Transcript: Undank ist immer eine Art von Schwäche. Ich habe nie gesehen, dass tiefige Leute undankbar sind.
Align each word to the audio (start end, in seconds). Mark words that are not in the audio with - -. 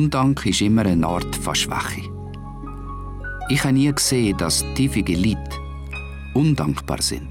Undank 0.00 0.46
ist 0.46 0.62
immer 0.62 0.86
eine 0.86 1.06
Art 1.06 1.36
von 1.36 1.54
Schwäche. 1.54 2.08
Ich 3.50 3.62
habe 3.62 3.74
nie 3.74 3.92
gesehen, 3.92 4.34
dass 4.38 4.64
tiefige 4.74 5.14
Leute 5.14 5.58
undankbar 6.32 7.02
sind. 7.02 7.28